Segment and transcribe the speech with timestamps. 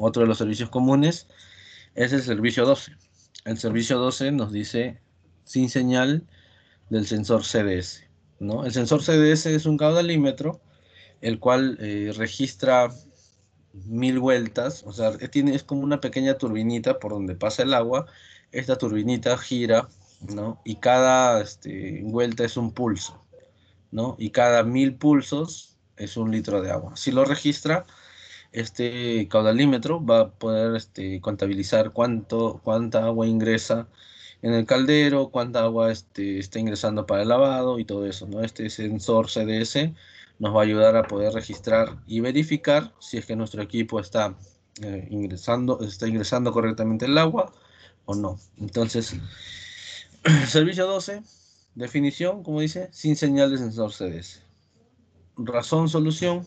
[0.00, 1.28] Otro de los servicios comunes
[1.94, 2.92] es el servicio 12.
[3.44, 4.98] El servicio 12 nos dice
[5.44, 6.26] sin señal
[6.88, 8.04] del sensor CDS.
[8.38, 8.64] ¿no?
[8.64, 10.62] El sensor CDS es un caudalímetro,
[11.20, 12.90] el cual eh, registra
[13.72, 18.06] mil vueltas, o sea, tiene, es como una pequeña turbinita por donde pasa el agua.
[18.52, 19.88] Esta turbinita gira,
[20.34, 20.62] ¿no?
[20.64, 23.22] Y cada este, vuelta es un pulso,
[23.90, 24.16] ¿no?
[24.18, 26.96] Y cada mil pulsos es un litro de agua.
[26.96, 27.84] Si lo registra,
[28.52, 33.88] este caudalímetro va a poder este, contabilizar cuánto, cuánta agua ingresa
[34.42, 38.42] en el caldero, cuánta agua este, está ingresando para el lavado y todo eso, ¿no?
[38.42, 39.92] Este sensor CDS
[40.38, 44.34] nos va a ayudar a poder registrar y verificar si es que nuestro equipo está
[44.82, 47.52] eh, ingresando, está ingresando correctamente el agua
[48.06, 48.38] o no.
[48.58, 49.14] Entonces,
[50.48, 51.22] servicio 12,
[51.74, 54.42] definición, como dice, sin señal de sensor CDS.
[55.36, 56.46] Razón, solución.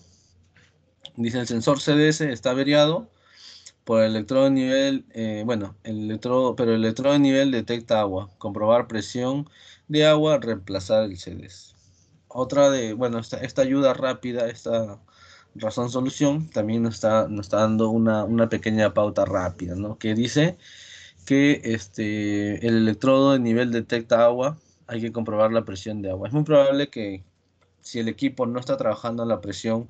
[1.15, 3.09] Dice el sensor CDS está averiado
[3.83, 7.99] por el electrodo de nivel, eh, bueno, el electrodo, pero el electrodo de nivel detecta
[7.99, 8.29] agua.
[8.37, 9.49] Comprobar presión
[9.87, 11.75] de agua, reemplazar el CDS.
[12.27, 14.99] Otra de, bueno, esta, esta ayuda rápida, esta
[15.55, 19.97] razón solución, también nos está, nos está dando una, una pequeña pauta rápida, ¿no?
[19.99, 20.57] Que dice
[21.25, 26.27] que este, el electrodo de nivel detecta agua, hay que comprobar la presión de agua.
[26.27, 27.23] Es muy probable que
[27.81, 29.89] si el equipo no está trabajando la presión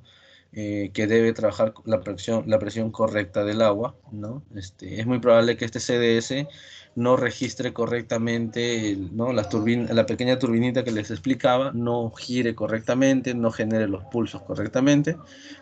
[0.55, 4.43] eh, que debe trabajar la presión, la presión correcta del agua, ¿no?
[4.55, 6.47] Este, es muy probable que este CDS
[6.95, 9.33] no registre correctamente, ¿no?
[9.33, 14.43] La, turbina, la pequeña turbinita que les explicaba no gire correctamente, no genere los pulsos
[14.43, 15.17] correctamente,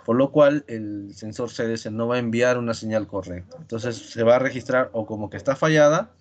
[0.05, 3.55] por lo cual el sensor CDS no va a enviar una señal correcta.
[3.61, 6.11] Entonces se va a registrar o como que está fallada,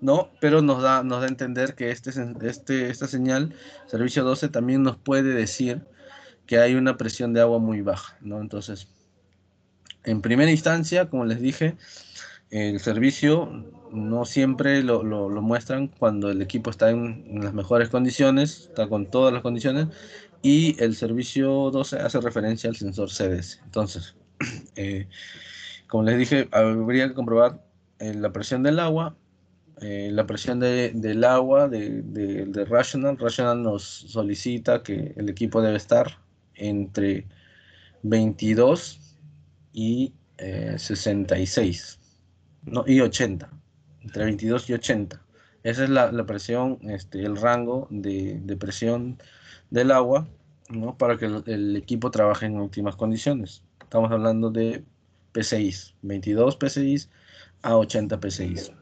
[0.00, 0.30] ¿no?
[0.40, 3.54] Pero nos da, nos da a entender que este, este, esta señal,
[3.86, 5.82] servicio 12, también nos puede decir
[6.48, 8.40] que hay una presión de agua muy baja, ¿no?
[8.40, 8.88] Entonces,
[10.04, 11.76] en primera instancia, como les dije,
[12.50, 15.02] el servicio no siempre lo,
[15.42, 19.88] muestran cuando el equipo está en, las mejores condiciones, está con todas las condiciones,
[20.40, 23.60] y el servicio 12 hace referencia al sensor CDS.
[23.64, 24.16] Entonces,
[24.76, 25.06] eh,
[25.86, 27.62] como les dije, habría que comprobar
[27.98, 29.16] eh, la presión del agua,
[29.82, 33.18] eh, la presión del agua de, de, Rational.
[33.18, 36.26] Rational nos solicita que el equipo debe estar
[36.58, 37.26] entre
[38.02, 39.00] 22
[39.72, 40.12] y
[40.76, 43.50] 66 eh, no, y 80,
[44.02, 45.22] entre 22 y 80.
[45.62, 49.18] Esa es la, presión, este, el rango de, presión
[49.70, 50.28] del agua,
[50.70, 50.96] ¿no?
[50.96, 53.64] Para que el, equipo trabaje en óptimas condiciones.
[53.82, 54.84] Estamos hablando de
[55.32, 57.10] PCIs, 22 PCIs
[57.62, 58.72] a 80 PCIs.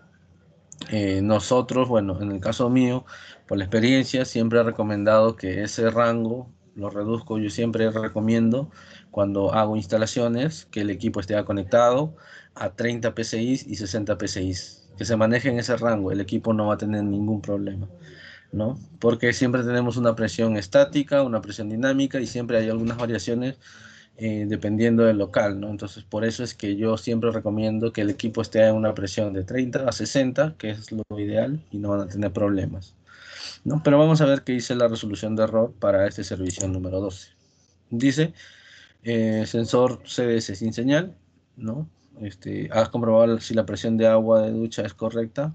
[0.90, 3.06] Eh, nosotros, bueno, en el caso mío,
[3.48, 8.70] por la experiencia, siempre he recomendado que ese rango lo reduzco, yo siempre recomiendo
[9.10, 12.14] cuando hago instalaciones que el equipo esté conectado
[12.54, 14.54] a 30 PCI y 60 PCI,
[14.96, 17.88] que se maneje en ese rango, el equipo no va a tener ningún problema,
[18.52, 18.78] ¿no?
[19.00, 23.58] Porque siempre tenemos una presión estática, una presión dinámica y siempre hay algunas variaciones
[24.18, 25.70] eh, dependiendo del local, ¿no?
[25.70, 29.32] Entonces, por eso es que yo siempre recomiendo que el equipo esté en una presión
[29.34, 32.94] de 30 a 60, que es lo ideal, y no van a tener problemas.
[33.66, 33.82] ¿No?
[33.82, 37.30] Pero vamos a ver qué dice la resolución de error para este servicio número 12.
[37.90, 38.32] Dice,
[39.02, 41.16] eh, sensor CDS sin señal,
[41.56, 41.88] ¿no?
[42.20, 45.52] Este, has comprobado si la presión de agua de ducha es correcta,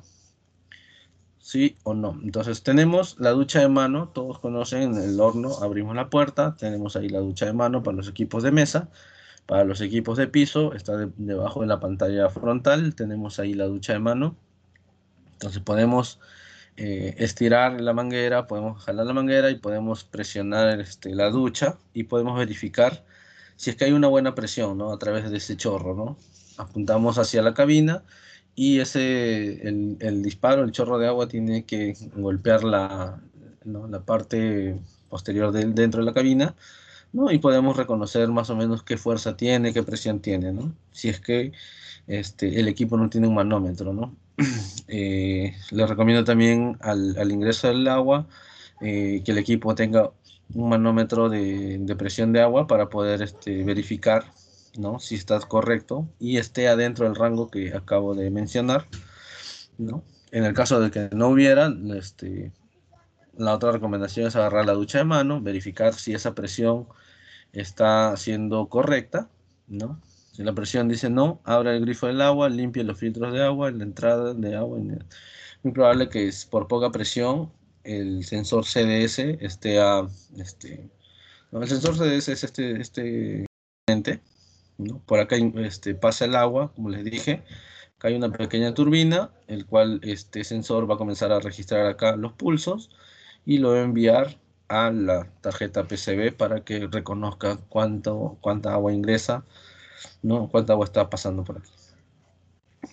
[1.39, 2.19] sí o no.
[2.21, 7.07] Entonces tenemos la ducha de mano, todos conocen el horno, abrimos la puerta, tenemos ahí
[7.07, 8.89] la ducha de mano para los equipos de mesa,
[9.45, 13.93] para los equipos de piso, está debajo de la pantalla frontal, tenemos ahí la ducha
[13.93, 14.35] de mano.
[15.33, 16.19] Entonces podemos
[16.77, 22.03] eh, estirar la manguera, podemos jalar la manguera y podemos presionar este, la ducha y
[22.03, 23.03] podemos verificar
[23.55, 24.91] si es que hay una buena presión ¿no?
[24.91, 25.95] a través de ese chorro.
[25.95, 26.17] ¿no?
[26.57, 28.03] Apuntamos hacia la cabina
[28.55, 33.21] y ese, el, disparo, el chorro de agua tiene que golpear la,
[33.63, 34.79] la parte
[35.09, 36.55] posterior del dentro de la cabina
[37.13, 37.31] ¿no?
[37.31, 40.73] y podemos reconocer más o menos qué fuerza tiene, qué presión tiene, ¿no?
[40.91, 41.51] si es que
[42.07, 43.93] este, el equipo no tiene un manómetro.
[43.93, 44.15] ¿no?
[44.93, 48.27] Eh, les recomiendo también al, ingreso del agua
[48.81, 50.11] eh, que el equipo tenga
[50.53, 54.25] un manómetro de, presión de agua para poder este, verificar
[54.77, 54.99] ¿no?
[54.99, 58.85] si está correcto y esté adentro del rango que acabo de mencionar.
[59.77, 60.03] ¿no?
[60.31, 62.51] En el caso de que no hubiera, este,
[63.37, 66.87] la otra recomendación es agarrar la ducha de mano, verificar si esa presión
[67.53, 69.29] está siendo correcta,
[69.67, 69.99] ¿no?
[70.31, 73.71] Si la presión dice no, abra el grifo del agua, limpie los filtros de agua,
[73.71, 74.79] la entrada de agua.
[75.63, 77.51] Muy probable que es por poca presión
[77.83, 80.07] el sensor CDS esté a...
[80.37, 80.89] Este,
[81.51, 83.45] el sensor CDS es este, este
[85.05, 87.43] Por acá este, pasa el agua, como les dije.
[87.97, 92.15] Acá hay una pequeña turbina, el cual este sensor va a comenzar a registrar acá
[92.15, 92.89] los pulsos
[93.45, 94.37] y lo va a enviar
[94.69, 99.43] a la tarjeta PCB para que reconozca cuánto, cuánta agua ingresa,
[100.21, 100.49] ¿no?
[100.49, 101.71] cuánta agua está pasando por aquí.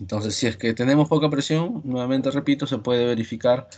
[0.00, 3.68] Entonces, si es que tenemos poca presión, nuevamente repito, se puede verificar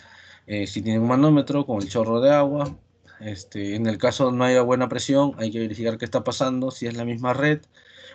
[0.46, 2.76] eh, si tiene un manómetro con el chorro de agua.
[3.20, 6.86] Este, en el caso no haya buena presión, hay que verificar qué está pasando, si
[6.86, 7.60] es la misma red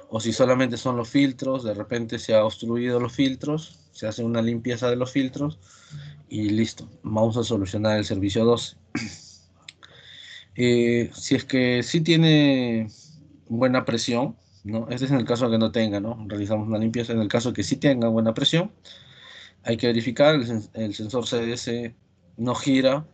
[0.10, 4.24] o si solamente son los filtros, de repente se ha obstruido los filtros, se hace
[4.24, 5.60] una limpieza de los filtros
[6.28, 8.78] y listo, vamos a solucionar el servicio 12.
[10.58, 12.88] Eh, si es que sí tiene
[13.50, 14.88] buena presión, ¿no?
[14.90, 16.18] Este es en el caso que no tenga, ¿no?
[16.28, 18.72] Realizamos una limpieza en el caso que sí tenga buena presión.
[19.64, 20.36] Hay que verificar,
[20.74, 21.94] el, sensor CDS
[22.38, 23.08] no gira.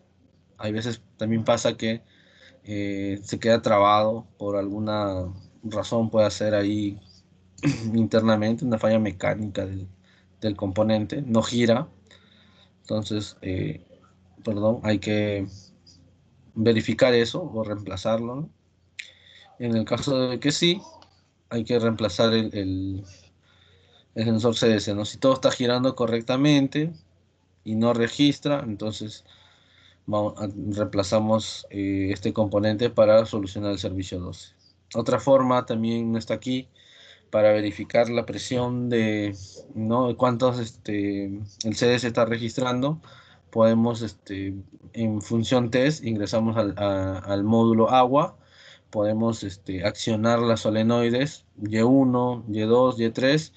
[0.58, 2.04] Hay veces también pasa que
[2.64, 5.28] eh, se queda trabado por alguna
[5.64, 7.00] razón, puede ser ahí
[7.94, 9.88] internamente una falla mecánica del,
[10.40, 11.90] del componente, no gira.
[12.82, 13.86] Entonces, eh,
[14.44, 15.48] perdón, hay que
[16.56, 18.50] verificar eso o reemplazarlo.
[19.60, 20.82] En el caso de que sí,
[21.52, 23.04] hay que reemplazar el,
[24.16, 24.96] el, sensor CS.
[24.96, 25.06] ¿no?
[25.06, 26.92] Si todo está girando correctamente
[27.64, 29.26] y no registra, entonces
[30.08, 34.54] reemplazamos eh, este componente para solucionar el servicio 12.
[34.96, 36.68] Otra forma también está aquí
[37.30, 39.36] para verificar la presión de
[39.76, 40.18] ¿no?
[40.18, 43.00] cuántos este, el CS está registrando
[43.52, 44.54] podemos este,
[44.94, 48.38] en función test ingresamos al, al módulo agua
[48.92, 53.54] podemos este, accionar las solenoides Y1, Y2, Y3,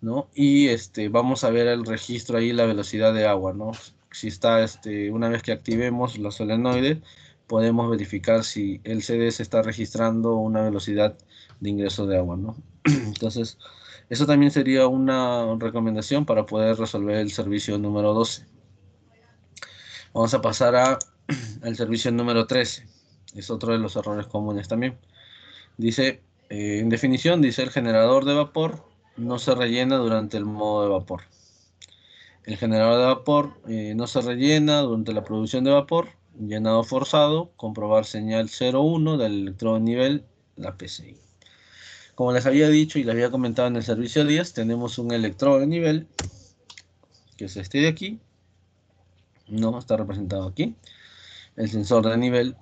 [0.00, 0.28] ¿no?
[0.34, 3.72] Y este, vamos a ver el registro ahí, la velocidad de agua, ¿no?
[4.10, 6.98] Si está, este, una vez que activemos los solenoides,
[7.46, 11.16] podemos verificar si el CDS está registrando una velocidad
[11.60, 12.56] de ingreso de agua, ¿no?
[12.84, 13.58] Entonces,
[14.08, 18.46] eso también sería una recomendación para poder resolver el servicio número 12.
[20.12, 22.99] Vamos a pasar al servicio número 13
[23.34, 24.98] es otro de los errores comunes también.
[25.76, 28.84] Dice, eh, en definición, dice el generador de vapor
[29.16, 31.22] no se rellena durante el modo de vapor.
[32.44, 37.52] El generador de vapor eh, no se rellena durante la producción de vapor, llenado forzado,
[37.56, 40.24] comprobar señal 0,1 del electrodo de nivel,
[40.56, 41.16] la PCI.
[42.14, 45.60] Como les había dicho y les había comentado en el servicio 10, tenemos un electrodo
[45.60, 46.06] de nivel,
[47.36, 48.20] que es este de aquí,
[49.48, 50.74] no está representado aquí.
[51.56, 52.56] El sensor de nivel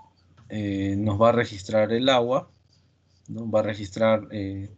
[0.49, 2.51] eh, nos va a registrar el agua,
[3.29, 3.51] ¿no?
[3.51, 4.71] va a registrar eh,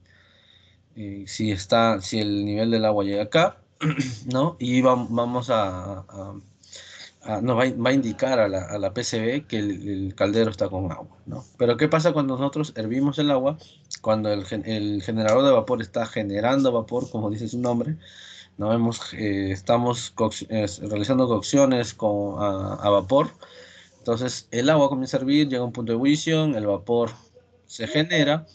[0.96, 3.62] eh, si, está, si el nivel del agua llega acá,
[4.26, 4.56] ¿no?
[4.58, 6.04] y vamos a,
[7.42, 11.16] nos va, a indicar a la, a PCB que el, caldero está con agua.
[11.26, 11.44] ¿no?
[11.56, 13.56] Pero ¿qué pasa cuando nosotros hervimos el agua?
[14.00, 14.44] Cuando el,
[15.02, 17.96] generador de vapor está generando vapor, como dice su nombre,
[18.58, 18.70] ¿no?
[18.70, 20.12] Vemos, estamos
[20.88, 23.30] realizando cocciones con, a vapor,
[24.00, 27.10] entonces el agua comienza a hervir, llega a un punto de ebullición, el vapor
[27.66, 28.46] se genera,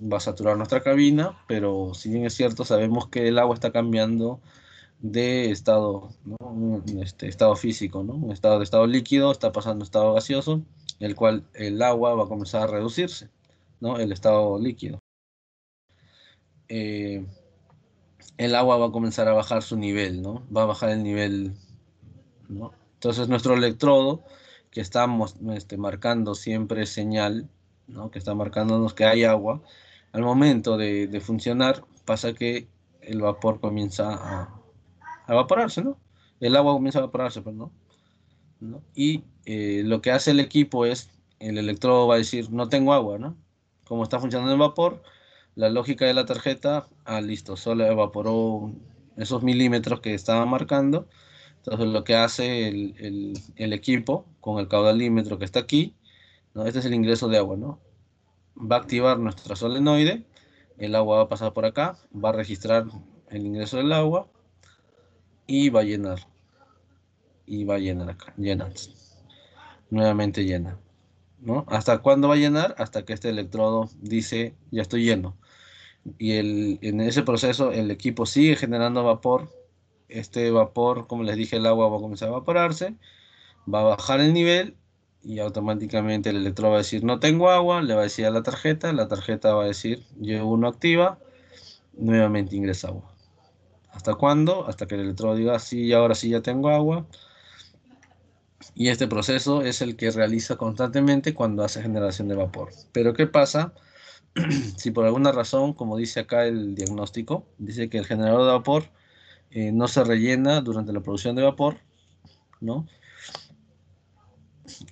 [0.00, 3.70] va a saturar nuestra cabina, pero si bien es cierto, sabemos que el agua está
[3.70, 4.40] cambiando
[5.00, 6.82] de estado, ¿no?
[7.02, 8.14] este, estado físico, ¿no?
[8.14, 10.62] un estado de estado líquido, está pasando a estado gaseoso,
[11.00, 13.28] el cual el agua va a comenzar a reducirse,
[13.80, 13.98] ¿no?
[13.98, 15.00] el estado líquido.
[16.68, 17.26] Eh,
[18.38, 20.46] el agua va a comenzar a bajar su nivel, ¿no?
[20.54, 21.52] va a bajar el nivel.
[22.48, 22.72] ¿no?
[22.94, 24.24] Entonces nuestro electrodo
[24.74, 27.48] que estamos este, marcando siempre señal,
[27.86, 28.10] ¿no?
[28.10, 29.62] que está marcándonos que hay agua,
[30.12, 32.68] al momento de, de funcionar pasa que
[33.00, 34.60] el vapor comienza a,
[35.28, 35.98] evaporarse, ¿no?
[36.40, 37.72] El agua comienza a evaporarse, perdón.
[38.60, 38.82] ¿no?
[38.94, 42.92] Y eh, lo que hace el equipo es, el electrodo va a decir, no tengo
[42.92, 43.36] agua, ¿no?
[43.84, 45.02] Como está funcionando el vapor,
[45.54, 48.72] la lógica de la tarjeta, ah, listo, solo evaporó
[49.16, 51.08] esos milímetros que estaba marcando,
[51.64, 55.94] entonces lo que hace el, equipo con el caudalímetro que está aquí,
[56.52, 56.66] ¿no?
[56.66, 57.80] este es el ingreso de agua, ¿no?
[58.54, 60.26] va a activar nuestra solenoide,
[60.76, 62.84] el agua va a pasar por acá, va a registrar
[63.30, 64.28] el ingreso del agua
[65.46, 66.18] y va a llenar.
[67.46, 68.70] Y va a llenar acá, llena.
[69.88, 70.78] Nuevamente llena.
[71.40, 71.64] ¿no?
[71.68, 72.74] ¿Hasta cuándo va a llenar?
[72.76, 75.36] Hasta que este electrodo dice, ya estoy lleno.
[76.18, 76.32] Y
[76.86, 79.63] en ese proceso el equipo sigue generando vapor
[80.08, 82.94] este vapor, como les dije, el agua va a comenzar a evaporarse,
[83.72, 84.76] va a bajar el nivel
[85.22, 88.30] y automáticamente el electrodo va a decir no tengo agua, le va a decir a
[88.30, 91.18] la tarjeta, la tarjeta va a decir yo uno activa,
[91.94, 93.10] nuevamente ingresa agua.
[93.92, 94.66] ¿Hasta cuándo?
[94.66, 97.06] Hasta que el electrodo diga sí, ahora sí ya tengo agua.
[98.74, 102.70] Y este proceso es el que realiza constantemente cuando hace generación de vapor.
[102.92, 103.72] Pero ¿qué pasa
[104.76, 108.84] si por alguna razón, como dice acá el diagnóstico, dice que el generador de vapor
[109.50, 111.76] eh, no se rellena durante la producción de vapor,
[112.60, 112.86] ¿no?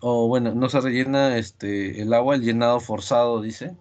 [0.01, 3.77] O bueno, no se rellena este, el agua, el llenado forzado, dice.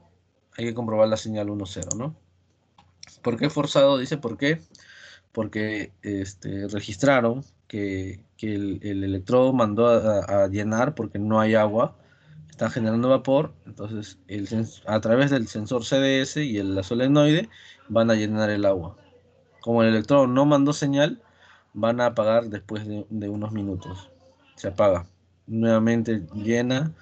[0.57, 2.15] Hay que comprobar la señal 1.0, ¿no?
[3.21, 3.97] ¿Por qué forzado?
[3.97, 4.61] Dice, ¿por qué?
[5.31, 11.95] Porque este, registraron que, el, electrodo mandó a, llenar porque no hay agua,
[12.49, 14.47] está generando vapor, entonces el
[14.87, 17.49] a través del sensor CDS y el, la solenoide
[17.87, 18.97] van a llenar el agua.
[19.62, 21.22] Como el electrodo no mandó señal,
[21.74, 24.10] van a apagar después de, unos minutos.
[24.56, 25.06] Se apaga.
[25.48, 26.94] Nuevamente llena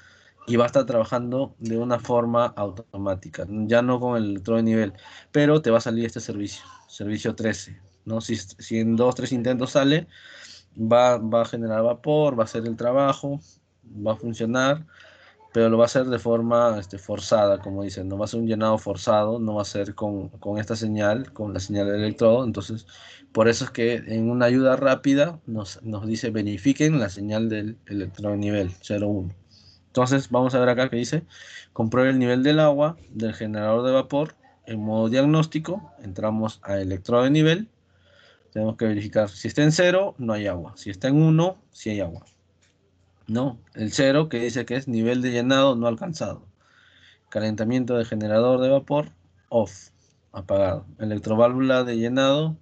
[0.48, 4.63] y va a estar trabajando de una forma automática, ya no con el electrodo de
[4.63, 4.94] nivel,
[5.32, 8.20] pero te va a salir este servicio, servicio 13, ¿no?
[8.20, 10.08] Si, si en dos, tres intentos sale,
[10.75, 13.39] va, va a generar vapor, va a hacer el trabajo,
[13.86, 14.88] va a funcionar,
[15.51, 18.39] pero lo va a hacer de forma este, forzada, como dicen, no va a ser
[18.39, 22.44] un llenado forzado, no va a ser con, esta señal, con la señal del electrodo,
[22.46, 22.86] entonces
[23.32, 27.77] por eso es que en una ayuda rápida nos, nos dice verifiquen la señal del
[27.88, 29.29] electrodo nivel 01.
[29.88, 31.24] Entonces vamos a ver acá que dice
[31.74, 37.24] compruebe el nivel del agua del generador de vapor en modo diagnóstico, entramos a electrodo
[37.24, 37.70] de nivel,
[38.51, 41.89] tenemos que verificar si está en 0, no hay agua, si está en 1, si
[41.89, 42.24] hay agua.
[43.29, 46.41] No, el 0 que dice que es nivel de llenado no alcanzado.
[47.29, 49.12] Calentamiento de generador de vapor,
[49.50, 49.89] off,
[50.31, 50.88] apagado.
[50.98, 52.57] Electroválvula de llenado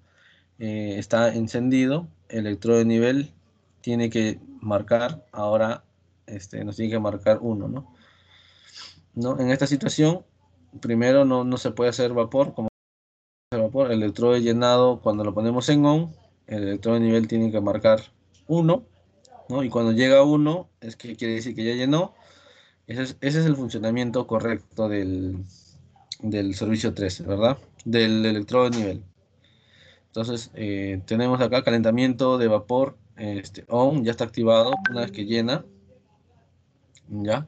[0.59, 2.09] eh, está encendido.
[2.27, 3.33] Electrodo de nivel
[3.79, 5.86] tiene que marcar, ahora
[6.25, 7.95] este, nos tiene que marcar 1, ¿no?
[9.15, 9.39] ¿no?
[9.39, 10.25] En esta situación,
[10.81, 12.67] primero no, no se puede hacer vapor, como
[13.51, 16.13] vapor, el electrodo de llenado cuando lo ponemos en on,
[16.47, 18.01] el electrodo de nivel tiene que marcar
[18.47, 18.97] 1
[19.50, 22.13] y cuando llega uno, es que quiere decir que ya llenó.
[22.86, 25.46] Ese es, el funcionamiento correcto del,
[26.54, 27.58] servicio 13, ¿verdad?
[27.86, 29.04] Del electrodo de nivel.
[30.08, 35.25] Entonces, eh, tenemos acá calentamiento de vapor este, on, ya está activado una vez que
[35.25, 35.66] llena.
[37.10, 37.48] ¿Ya?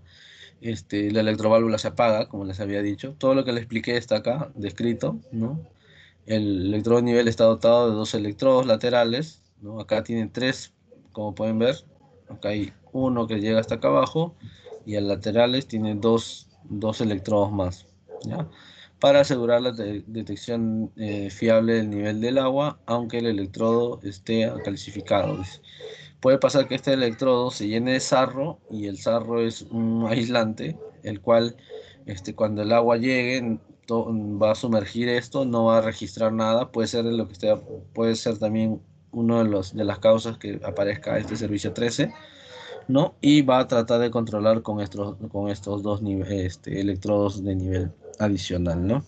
[0.62, 3.16] Este, la electroválvula se apaga, como les había dicho.
[3.18, 5.60] Todo lo que les expliqué está acá descrito, ¿no?
[6.26, 9.80] El electrodo de nivel está dotado de dos electrodos laterales, ¿no?
[9.80, 10.74] Acá tiene tres
[11.12, 11.76] como pueden ver,
[12.30, 14.36] acá hay uno que llega hasta acá abajo
[14.86, 16.48] y a laterales tiene dos,
[17.00, 17.86] electrodos más.
[19.00, 25.42] Para asegurar la detección eh, fiable del nivel del agua, aunque el electrodo esté calcificado.
[26.20, 30.78] Puede pasar que este electrodo se llene de sarro y el sarro es un aislante,
[31.04, 31.56] el cual
[32.06, 33.60] este, cuando el agua llegue
[33.92, 37.56] va a sumergir esto, no va a registrar nada, puede ser lo que esté,
[37.94, 42.14] puede ser también uno de, los, de las causas que aparezca este servicio 13,
[42.88, 43.16] ¿no?
[43.22, 47.92] Y va a tratar de controlar con estos, con estos dos este, electrodos de nivel
[48.20, 49.04] adicional, ¿no?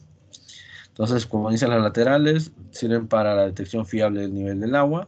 [0.89, 5.07] Entonces, como dicen las laterales, sirven para la detección fiable del nivel del agua,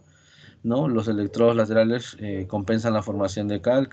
[0.63, 0.87] ¿no?
[0.87, 3.89] Los electrodos laterales eh, compensan la formación de cal,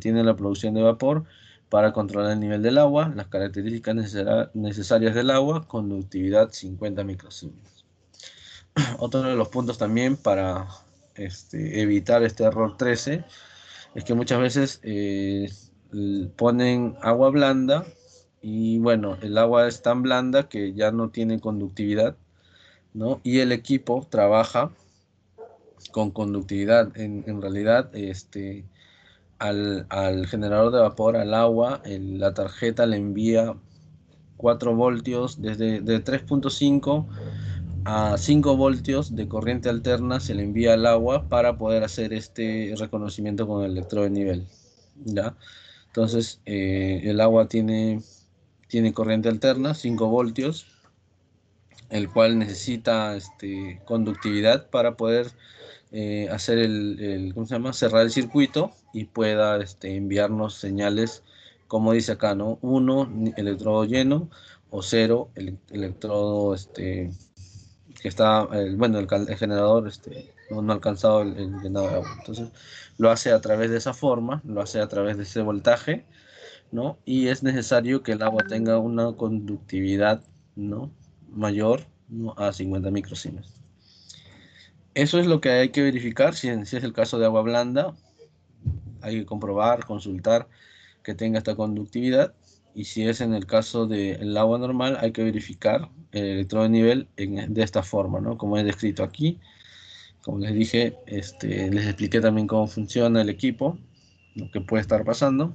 [0.00, 1.24] tienen la producción de vapor
[1.68, 3.96] para controlar el nivel del agua, las características
[4.54, 7.83] necesarias del agua, conductividad 50 microsieverts.
[8.98, 10.68] otro de los puntos también para
[11.14, 13.24] este, evitar este error 13
[13.94, 15.48] es que muchas veces eh,
[16.36, 17.84] ponen agua blanda
[18.42, 22.16] y bueno, el agua es tan blanda que ya no tiene conductividad,
[22.92, 23.20] ¿no?
[23.22, 24.70] Y el equipo trabaja
[25.92, 26.94] con conductividad.
[26.96, 28.66] En, realidad, este,
[29.38, 29.86] al,
[30.26, 33.54] generador de vapor, al agua, la tarjeta le envía
[34.36, 37.06] 4 voltios desde de 3.5
[37.84, 42.74] a 5 voltios de corriente alterna se le envía al agua para poder hacer este
[42.78, 44.46] reconocimiento con el electrodo de nivel.
[45.04, 45.36] ¿ya?
[45.88, 48.00] Entonces, eh, el agua tiene,
[48.68, 50.66] tiene corriente alterna, 5 voltios,
[51.90, 55.30] el cual necesita este, conductividad para poder
[55.92, 57.72] eh, hacer el, ¿cómo se llama?
[57.72, 61.22] cerrar el circuito y pueda este, enviarnos señales,
[61.68, 62.58] como dice acá, ¿no?
[62.62, 64.30] 1, electrodo lleno,
[64.70, 67.12] o 0, el, electrodo este,
[68.04, 68.46] que está,
[68.76, 69.08] bueno, el,
[69.38, 72.16] generador este, no, ha alcanzado el, llenado de agua.
[72.18, 72.50] Entonces,
[72.98, 76.04] lo hace a través de esa forma, lo hace a través de ese voltaje,
[76.70, 76.98] ¿no?
[77.06, 80.22] Y es necesario que el agua tenga una conductividad,
[80.54, 80.90] ¿no?
[81.30, 81.86] Mayor
[82.36, 83.54] a 50 microsiemens.
[84.92, 87.94] Eso es lo que hay que verificar si es el caso de agua blanda.
[89.00, 90.46] Hay que comprobar, consultar
[91.02, 92.34] que tenga esta conductividad
[92.74, 96.70] y si es en el caso del agua normal hay que verificar el electrodo de
[96.70, 98.36] nivel de esta forma, ¿no?
[98.36, 99.38] Como he descrito aquí.
[100.22, 103.78] Como les dije, este, les expliqué también cómo funciona el equipo,
[104.34, 105.54] lo que puede estar pasando.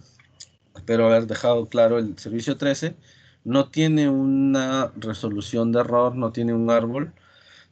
[0.76, 2.96] Espero haber dejado claro el servicio 13
[3.44, 7.14] No tiene una resolución de error, no tiene un árbol,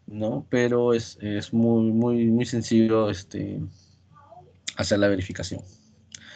[0.08, 0.46] ¿no?
[0.50, 1.18] Pero es,
[1.54, 3.62] muy, muy, muy sencillo este,
[4.76, 5.62] hacer la verificación.